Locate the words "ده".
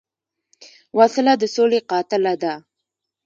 2.41-2.53